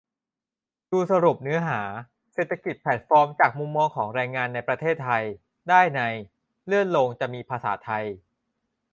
[0.91, 1.81] ดูสรุปเนื้อหา
[2.33, 5.23] "เศรษฐกิจแพลตฟอร์มจากมุมมองของแรงงานในประเทศไทย"
[5.69, 6.01] ได้ใน
[6.65, 8.05] เลื่อนลงจะมีภาษาไทย